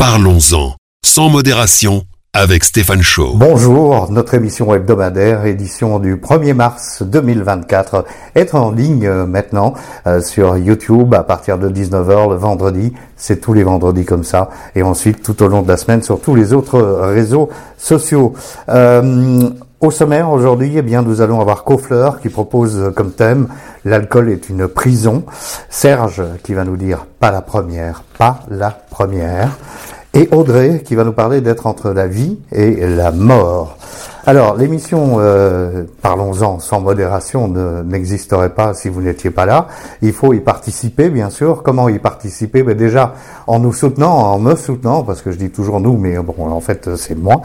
[0.00, 3.32] Parlons-en, sans modération, avec Stéphane Chaud.
[3.34, 9.74] Bonjour, notre émission hebdomadaire, édition du 1er mars 2024, est en ligne euh, maintenant
[10.06, 12.94] euh, sur YouTube à partir de 19h le vendredi.
[13.18, 14.48] C'est tous les vendredis comme ça.
[14.74, 18.32] Et ensuite tout au long de la semaine sur tous les autres réseaux sociaux.
[18.70, 23.48] Euh, au sommaire aujourd'hui, eh bien, nous allons avoir Cofleur qui propose comme thème
[23.84, 25.24] l'alcool est une prison.
[25.68, 29.56] Serge qui va nous dire pas la première, pas la première.
[30.12, 33.76] Et Audrey qui va nous parler d'être entre la vie et la mort.
[34.26, 37.48] Alors, l'émission euh, Parlons-en sans modération
[37.84, 39.68] n'existerait pas si vous n'étiez pas là.
[40.02, 41.62] Il faut y participer, bien sûr.
[41.62, 42.62] Comment y participer?
[42.62, 43.14] Ben Déjà,
[43.46, 46.60] en nous soutenant, en me soutenant, parce que je dis toujours nous, mais bon, en
[46.60, 47.40] fait, c'est moi.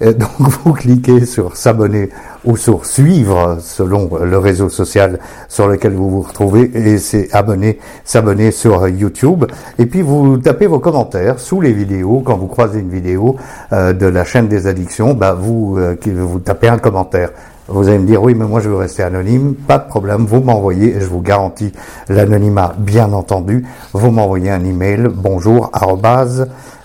[0.00, 0.30] Donc,
[0.64, 2.10] vous cliquez sur s'abonner
[2.44, 7.78] ou sur suivre, selon le réseau social sur lequel vous vous retrouvez, et c'est abonner,
[8.04, 9.44] s'abonner sur YouTube.
[9.78, 12.22] Et puis, vous tapez vos commentaires sous les vidéos.
[12.24, 13.36] Quand vous croisez une vidéo
[13.72, 15.76] euh, de la chaîne des addictions, bah, vous...
[15.78, 17.30] Euh, vous tapez un commentaire.
[17.68, 19.54] Vous allez me dire oui, mais moi je veux rester anonyme.
[19.54, 21.72] Pas de problème, vous m'envoyez et je vous garantis
[22.08, 23.64] l'anonymat, bien entendu.
[23.92, 25.70] Vous m'envoyez un email bonjour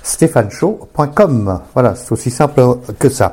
[0.06, 1.60] stéphaneshow.com.
[1.74, 2.62] Voilà, c'est aussi simple
[3.00, 3.32] que ça.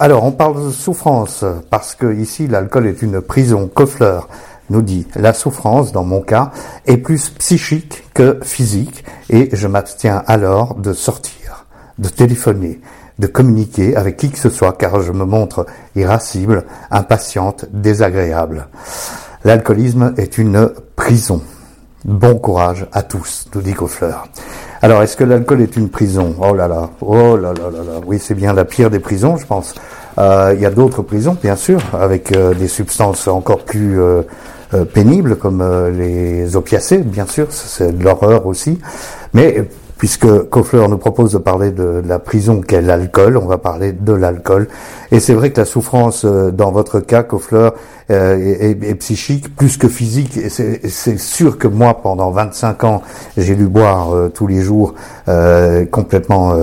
[0.00, 3.70] Alors, on parle de souffrance parce que ici l'alcool est une prison.
[3.72, 4.20] Koffler
[4.70, 6.50] nous dit la souffrance, dans mon cas,
[6.86, 11.66] est plus psychique que physique et je m'abstiens alors de sortir,
[11.98, 12.80] de téléphoner,
[13.18, 18.68] de communiquer avec qui que ce soit car je me montre irascible, impatiente, désagréable.
[19.44, 21.42] L'alcoolisme est une prison.
[22.06, 24.26] Bon courage à tous, nous dit Coffleur.
[24.84, 26.36] Alors, est-ce que l'alcool est une prison?
[26.38, 28.00] Oh là là, oh là là là là.
[28.06, 29.74] Oui, c'est bien la pire des prisons, je pense.
[30.18, 34.20] Euh, il y a d'autres prisons, bien sûr, avec euh, des substances encore plus euh,
[34.92, 35.64] pénibles, comme
[35.96, 38.78] les opiacés, bien sûr, c'est de l'horreur aussi.
[39.32, 39.66] Mais
[40.04, 44.12] puisque Koffler nous propose de parler de, la prison qu'est l'alcool, on va parler de
[44.12, 44.68] l'alcool.
[45.10, 47.70] Et c'est vrai que la souffrance, euh, dans votre cas, Koffler,
[48.10, 50.36] euh, est, psychique plus que physique.
[50.36, 53.02] Et c'est sûr que moi, pendant 25 ans,
[53.38, 54.92] j'ai dû boire euh, tous les jours
[55.90, 56.54] complètement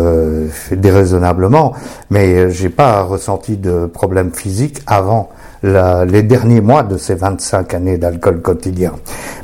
[0.72, 1.74] déraisonnablement,
[2.12, 5.32] mais j'ai pas ressenti de problème physique avant
[5.64, 8.94] les derniers mois de ces 25 années d'alcool quotidien.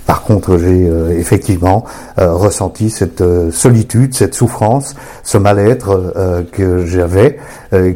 [0.07, 1.83] Par contre, j'ai euh, effectivement
[2.17, 6.13] euh, ressenti cette euh, solitude, cette souffrance, ce mal-être
[6.53, 7.38] que j'avais,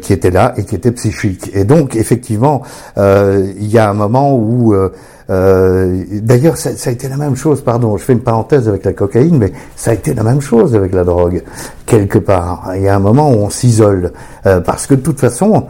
[0.02, 1.50] qui était là et qui était psychique.
[1.54, 2.62] Et donc, effectivement,
[2.96, 4.74] il y a un moment où
[5.28, 8.92] D'ailleurs, ça, ça, a été la même chose, pardon, je fais une parenthèse avec la
[8.92, 11.42] cocaïne, mais ça a été la même chose avec la drogue,
[11.86, 12.72] quelque part.
[12.74, 14.12] Il y a un moment où on s'isole,
[14.42, 15.68] parce que de toute façon,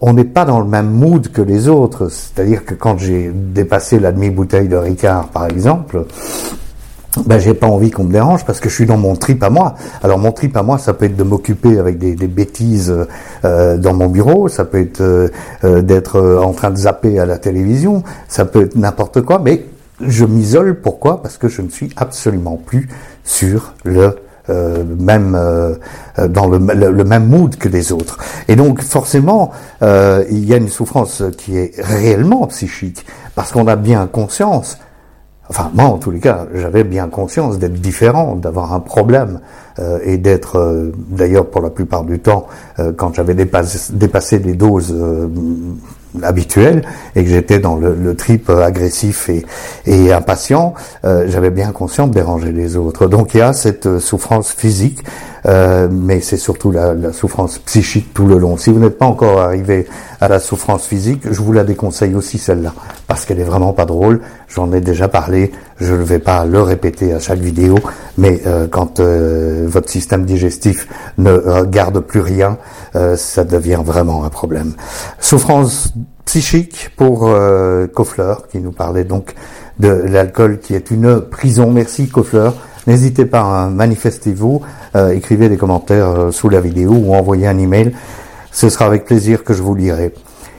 [0.00, 2.08] on n'est pas dans le même mood que les autres.
[2.08, 6.04] C'est-à-dire que quand j'ai dépassé la demi-bouteille de Ricard, par exemple,
[7.26, 9.50] ben j'ai pas envie qu'on me dérange parce que je suis dans mon trip à
[9.50, 9.74] moi.
[10.02, 12.94] Alors mon trip à moi, ça peut être de m'occuper avec des, bêtises
[13.44, 15.28] euh, dans mon bureau, ça peut être euh,
[15.64, 19.66] euh, d'être en train de zapper à la télévision, ça peut être n'importe quoi, mais
[20.00, 20.80] je m'isole.
[20.80, 21.20] Pourquoi?
[21.20, 22.88] Parce que je ne suis absolument plus
[23.24, 24.16] sur le
[24.48, 25.74] euh, même euh,
[26.28, 28.18] dans le, même mood que les autres.
[28.48, 29.50] Et donc forcément,
[29.82, 34.78] euh, il y a une souffrance qui est réellement psychique, parce qu'on a bien conscience,
[35.48, 39.40] enfin moi en tous les cas, j'avais bien conscience d'être différent, d'avoir un problème,
[40.04, 42.46] et d'être, d'ailleurs pour la plupart du temps,
[42.96, 44.94] quand j'avais dépassé, dépassé les doses
[46.22, 46.82] habituel
[47.14, 49.44] et que j'étais dans le, trip agressif et,
[49.86, 53.06] et impatient, euh, j'avais bien conscience de déranger les autres.
[53.06, 55.04] Donc il y a cette euh, souffrance physique,
[55.46, 58.56] euh, mais c'est surtout la, la, souffrance psychique tout le long.
[58.56, 59.86] Si vous n'êtes pas encore arrivé
[60.20, 62.74] à la souffrance physique, je vous la déconseille aussi celle-là,
[63.06, 64.20] parce qu'elle est vraiment pas drôle.
[64.48, 67.76] J'en ai déjà parlé, je ne vais pas le répéter à chaque vidéo,
[68.18, 72.58] mais euh, quand votre système digestif ne garde plus rien,
[73.16, 74.72] ça devient vraiment un problème.
[75.20, 75.92] Souffrance
[76.30, 77.88] psychique pour euh,
[78.52, 79.34] qui nous parlait donc
[79.80, 81.72] de l'alcool qui est une prison.
[81.72, 82.50] Merci Kofler.
[82.86, 84.62] N'hésitez pas, manifestez-vous,
[84.96, 87.92] euh, écrivez des commentaires euh, sous la vidéo ou envoyez un email.
[88.52, 90.14] Ce sera avec plaisir que je vous lirai.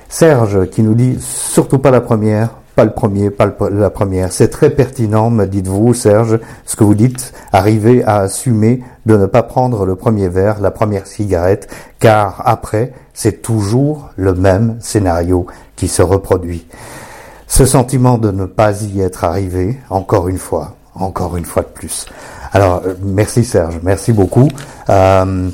[0.08, 4.32] Serge qui nous dit surtout pas la première, pas le premier, pas la première.
[4.32, 7.34] C'est très pertinent, me dites-vous, Serge, ce que vous dites.
[7.52, 11.70] Arrivez à assumer de ne pas prendre le premier verre, la première cigarette,
[12.00, 16.68] car après, c'est toujours le même scénario qui se reproduit.
[17.48, 21.70] Ce sentiment de ne pas y être arrivé, encore une fois, encore une fois de
[21.70, 22.06] plus.
[22.54, 24.50] Alors, euh, merci Serge, merci beaucoup.
[24.90, 25.50] Euh,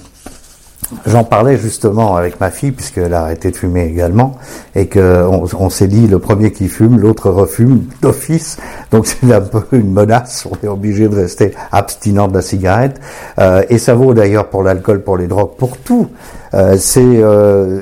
[1.06, 4.38] J'en parlais justement avec ma fille puisqu'elle a arrêté de fumer également
[4.74, 8.58] et que on, s'est dit le premier qui fume, l'autre refume d'office.
[8.92, 10.48] Donc c'est un peu une menace.
[10.50, 13.02] On est obligé de rester abstinent de la cigarette.
[13.40, 16.08] Euh, et ça vaut d'ailleurs pour l'alcool, pour les drogues, pour tout.
[16.54, 17.82] Euh, c'est euh,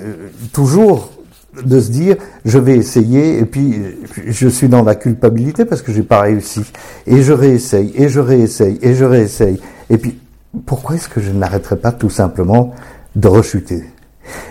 [0.51, 1.11] toujours
[1.63, 3.81] de se dire je vais essayer et puis
[4.27, 6.61] je suis dans la culpabilité parce que j'ai pas réussi
[7.07, 9.59] et je réessaye et je réessaye et je réessaye
[9.89, 10.19] et puis
[10.65, 12.73] pourquoi est-ce que je n'arrêterai pas tout simplement
[13.15, 13.83] de rechuter?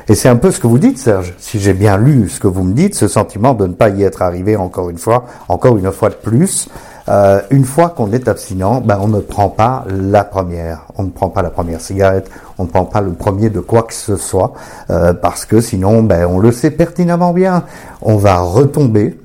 [0.09, 1.35] Et c'est un peu ce que vous dites, Serge.
[1.39, 4.03] Si j'ai bien lu ce que vous me dites, ce sentiment de ne pas y
[4.03, 6.69] être arrivé encore une fois, encore une fois de plus,
[7.09, 11.11] euh, une fois qu'on est abstinent, ben on ne prend pas la première, on ne
[11.11, 14.17] prend pas la première cigarette, on ne prend pas le premier de quoi que ce
[14.17, 14.55] soit,
[14.91, 17.65] euh, parce que sinon, ben on le sait pertinemment bien,
[18.01, 19.19] on va retomber.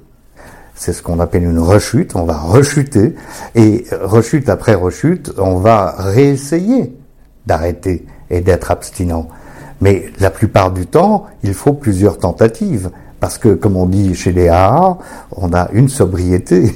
[0.76, 2.16] C'est ce qu'on appelle une rechute.
[2.16, 3.14] On va rechuter
[3.54, 6.96] et rechute après rechute, on va réessayer
[7.46, 9.28] d'arrêter et d'être abstinent.
[9.82, 12.92] Mais la plupart du temps, il faut plusieurs tentatives.
[13.20, 14.98] Parce que, comme on dit chez les AA,
[15.36, 16.74] on a une sobriété.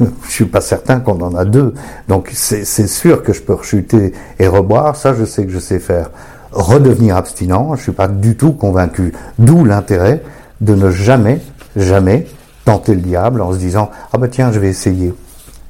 [0.00, 1.74] Je suis pas certain qu'on en a deux.
[2.08, 4.96] Donc, c'est sûr que je peux rechuter et reboire.
[4.96, 6.10] Ça, je sais que je sais faire.
[6.52, 9.12] Redevenir abstinent, je suis pas du tout convaincu.
[9.38, 10.22] D'où l'intérêt
[10.60, 11.40] de ne jamais,
[11.76, 12.26] jamais
[12.64, 15.14] tenter le diable en se disant, ah bah tiens, je vais essayer.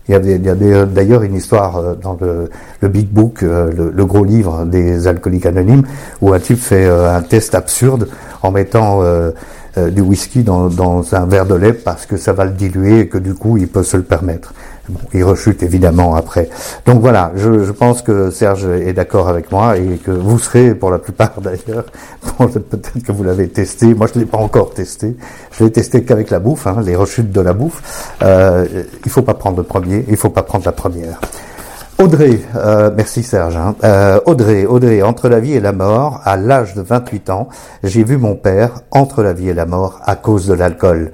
[0.08, 4.64] Il y a, d'ailleurs une histoire euh, dans le, Big Book, euh, le, gros livre
[4.64, 5.82] des alcooliques anonymes,
[6.22, 8.08] où un type fait euh, un test absurde
[8.42, 9.02] en mettant
[9.90, 13.08] du whisky dans, dans, un verre de lait parce que ça va le diluer et
[13.08, 14.52] que du coup il peut se le permettre.
[14.88, 16.48] Bon, il rechute évidemment après.
[16.86, 20.74] Donc voilà, je, je pense que Serge est d'accord avec moi et que vous serez
[20.74, 21.84] pour la plupart d'ailleurs.
[22.38, 23.94] Peut-être que vous l'avez testé.
[23.94, 25.16] Moi, je ne l'ai pas encore testé.
[25.52, 28.14] Je l'ai testé qu'avec la bouffe, hein, les rechutes de la bouffe.
[28.22, 28.66] Euh,
[29.04, 31.20] il faut pas prendre le premier, il faut pas prendre la première.
[32.00, 33.56] Audrey, euh, merci Serge.
[33.56, 33.74] Hein.
[33.82, 37.48] Euh, Audrey, Audrey, entre la vie et la mort, à l'âge de 28 ans,
[37.82, 41.10] j'ai vu mon père entre la vie et la mort à cause de l'alcool.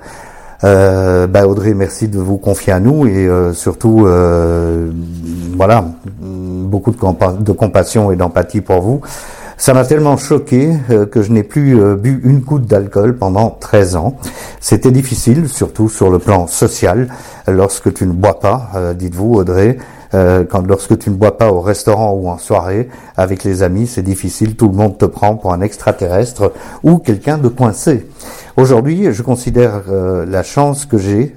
[0.62, 4.06] Euh, bah Audrey, merci de vous confier à nous et surtout,
[5.56, 5.86] voilà,
[6.20, 9.00] beaucoup de, de compassion et d'empathie pour vous.
[9.56, 10.74] Ça m'a tellement choqué
[11.10, 14.16] que je n'ai plus bu une goutte d'alcool pendant 13 ans.
[14.60, 17.08] C'était difficile, surtout sur le plan social,
[17.48, 19.78] lorsque tu ne bois pas, dites-vous Audrey.
[20.48, 24.02] Quand lorsque tu ne bois pas au restaurant ou en soirée avec les amis, c'est
[24.02, 26.52] difficile, tout le monde te prend pour un extraterrestre
[26.82, 28.06] ou quelqu'un de coincé.
[28.56, 31.34] Aujourd'hui, je considère euh, la chance que j'ai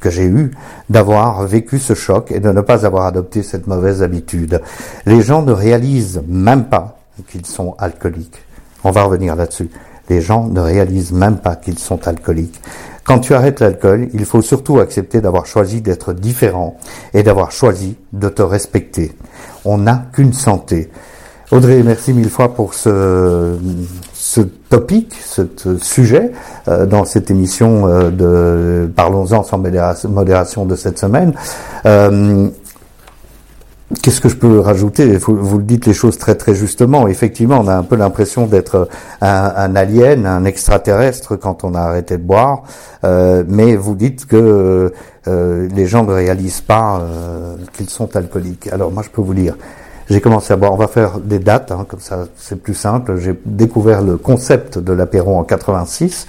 [0.00, 0.50] que j'ai eue
[0.88, 4.60] d'avoir vécu ce choc et de ne pas avoir adopté cette mauvaise habitude.
[5.06, 6.98] Les gens ne réalisent même pas
[7.28, 8.42] qu'ils sont alcooliques.
[8.84, 9.70] On va revenir là-dessus.
[10.08, 12.60] Les gens ne réalisent même pas qu'ils sont alcooliques.
[13.04, 16.76] Quand tu arrêtes l'alcool, il faut surtout accepter d'avoir choisi d'être différent
[17.14, 19.12] et d'avoir choisi de te respecter.
[19.64, 20.90] On n'a qu'une santé.
[21.50, 23.56] Audrey, merci mille fois pour ce,
[24.14, 25.42] ce topic, ce
[25.78, 26.30] sujet
[26.68, 31.32] euh, dans cette émission euh, de Parlons-en sans modération de cette semaine.
[31.86, 32.48] Euh,
[34.02, 35.16] qu'est-ce que je peux rajouter?
[35.16, 37.08] Vous, vous, le dites les choses très très justement.
[37.08, 38.88] Effectivement, on a un peu l'impression d'être
[39.20, 42.62] un, un, alien, un extraterrestre quand on a arrêté de boire,
[43.02, 44.92] mais vous dites que
[45.26, 47.02] les gens ne réalisent pas
[47.72, 48.68] qu'ils sont alcooliques.
[48.72, 49.56] Alors moi, je peux vous dire,
[50.10, 50.72] j'ai commencé à boire.
[50.72, 53.16] On va faire des dates, hein, comme ça c'est plus simple.
[53.18, 56.26] J'ai découvert le concept de l'apéro en 86.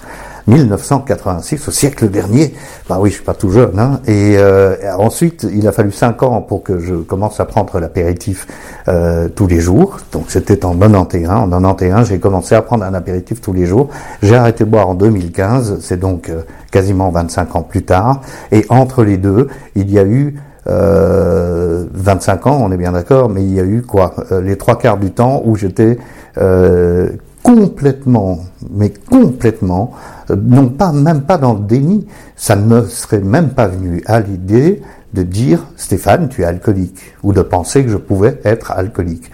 [0.47, 2.53] 1986, au siècle dernier.
[2.89, 3.77] Bah oui, je suis pas tout jeune.
[3.77, 3.99] Hein.
[4.07, 8.47] Et euh, ensuite, il a fallu cinq ans pour que je commence à prendre l'apéritif
[8.88, 9.97] euh, tous les jours.
[10.11, 11.29] Donc c'était en 91.
[11.29, 13.89] En 91, j'ai commencé à prendre un apéritif tous les jours.
[14.21, 15.79] J'ai arrêté de boire en 2015.
[15.81, 18.21] C'est donc euh, quasiment 25 ans plus tard.
[18.51, 20.36] Et entre les deux, il y a eu
[20.67, 24.57] euh, 25 ans, on est bien d'accord, mais il y a eu quoi euh, Les
[24.57, 25.98] trois quarts du temps où j'étais
[26.38, 27.10] euh,
[27.43, 29.91] complètement, mais complètement,
[30.29, 34.19] non pas même pas dans le déni, ça ne me serait même pas venu à
[34.19, 34.81] l'idée
[35.13, 39.29] de dire Stéphane, tu es alcoolique, ou de penser que je pouvais être alcoolique.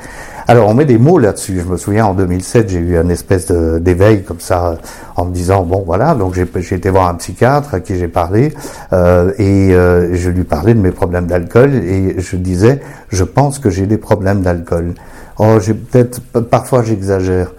[0.50, 1.60] Alors on met des mots là-dessus.
[1.60, 4.78] Je me souviens en 2007, j'ai eu un espèce d'éveil comme ça
[5.18, 8.54] en me disant bon voilà, donc j'ai été voir un psychiatre à qui j'ai parlé
[8.94, 13.60] euh, et euh, je lui parlais de mes problèmes d'alcool et je disais je pense
[13.60, 14.94] que j'ai des problèmes d'alcool.
[15.38, 17.52] Oh j'ai peut-être parfois j'exagère.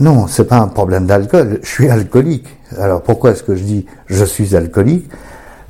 [0.00, 1.60] Non, c'est pas un problème d'alcool.
[1.62, 2.48] Je suis alcoolique.
[2.78, 5.08] Alors pourquoi est-ce que je dis je suis alcoolique?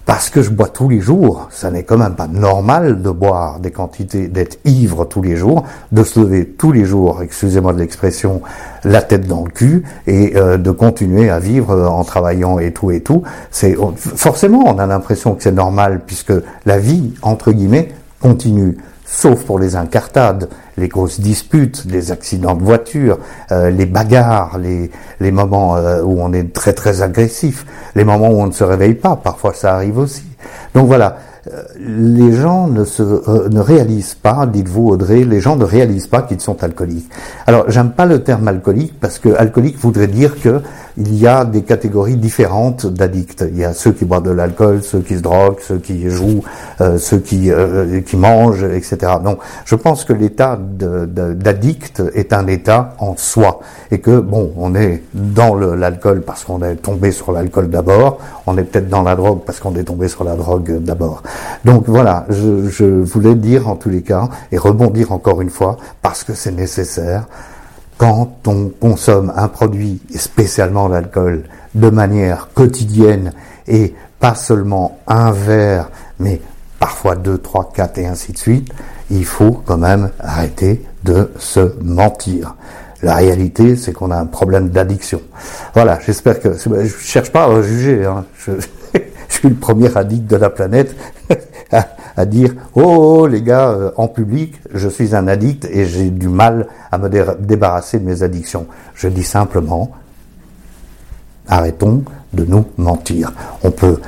[0.07, 1.49] Parce que je bois tous les jours.
[1.51, 5.65] Ça n'est quand même pas normal de boire des quantités, d'être ivre tous les jours,
[5.93, 8.43] de se lever tous les jours, excusez-moi de l'expression,
[8.83, 12.73] la tête dans le cul et euh, de continuer à vivre euh, en travaillant et
[12.73, 13.23] tout et tout.
[13.51, 16.33] C'est forcément on a l'impression que c'est normal puisque
[16.67, 17.91] la vie entre guillemets
[18.21, 18.77] continue.
[19.05, 23.19] Sauf pour les incartades, les grosses disputes, les accidents de voiture,
[23.53, 28.31] euh, les bagarres, les, les moments euh, où on est très très agressif, les moments
[28.31, 30.25] où on ne se réveille pas, parfois ça arrive aussi.
[30.75, 31.17] Donc voilà,
[31.53, 36.07] euh, les gens ne, se, euh, ne réalisent pas, dites-vous Audrey, les gens ne réalisent
[36.07, 37.11] pas qu'ils sont alcooliques.
[37.47, 40.63] Alors j'aime pas le terme alcoolique parce que alcoolique voudrait dire que
[40.97, 43.45] il y a des catégories différentes d'addicts.
[43.51, 46.45] Il y a ceux qui boivent de l'alcool, ceux qui se droguent, ceux qui jouent,
[46.81, 47.51] euh, ceux qui,
[48.07, 49.15] qui mangent, etc.
[49.23, 53.61] Donc je pense que l'état d'addict est un état en soi
[53.91, 58.57] et que bon, on est dans l'alcool parce qu'on est tombé sur l'alcool d'abord, on
[58.57, 61.23] est peut-être dans la drogue parce qu'on est tombé sur la drogue d'abord.
[61.65, 66.25] Donc voilà, je, voulais dire en tous les cas, et rebondir encore une fois, parce
[66.25, 67.27] que c'est nécessaire,
[67.99, 73.33] quand on consomme un produit, spécialement l'alcool, de manière quotidienne,
[73.69, 76.41] et pas seulement un verre, mais
[76.79, 78.69] parfois deux, trois, quatre et ainsi de suite,
[79.11, 82.57] il faut quand même arrêter de se mentir.
[83.03, 85.21] La réalité, c'est qu'on a un problème d'addiction.
[85.75, 86.55] Voilà, j'espère que...
[86.55, 88.25] Je cherche pas à juger, hein.
[89.45, 90.97] suis le premier addict de la planète
[92.17, 92.83] à, dire oh,
[93.21, 96.97] oh les gars euh, en public je suis un addict et j'ai du mal à
[96.97, 98.67] me débarrasser de mes addictions.
[98.95, 99.91] Je dis simplement
[101.47, 103.33] arrêtons de nous mentir.
[103.63, 104.01] On peut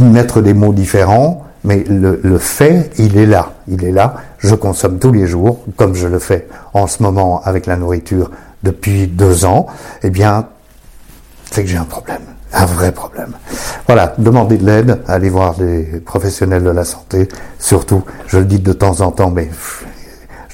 [0.00, 3.52] mettre des mots différents, mais le, fait, il est là.
[3.66, 4.16] Il est là.
[4.38, 8.30] Je consomme tous les jours, comme je le fais en ce moment avec la nourriture
[8.62, 9.66] depuis deux ans.
[10.02, 10.48] Eh bien,
[11.50, 13.32] c'est que j'ai un problème un vrai problème.
[13.86, 18.60] Voilà, demandez de l'aide, allez voir des professionnels de la santé, surtout, je le dis
[18.60, 19.48] de temps en temps, mais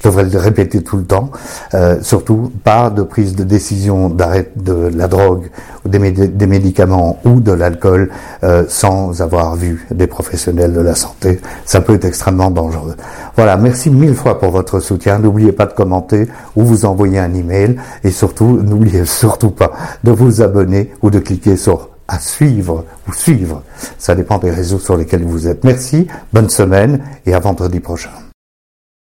[0.01, 1.29] je devrais le répéter tout le temps,
[1.73, 5.49] euh, surtout pas de prise de décision d'arrêt de la drogue,
[5.85, 8.09] des, des médicaments ou de l'alcool
[8.43, 11.39] euh, sans avoir vu des professionnels de la santé.
[11.65, 12.95] Ça peut être extrêmement dangereux.
[13.35, 15.19] Voilà, merci mille fois pour votre soutien.
[15.19, 19.71] N'oubliez pas de commenter ou vous envoyer un email et surtout, n'oubliez surtout pas
[20.03, 23.63] de vous abonner ou de cliquer sur à suivre ou suivre.
[23.97, 25.63] Ça dépend des réseaux sur lesquels vous êtes.
[25.63, 28.30] Merci, bonne semaine et à vendredi prochain.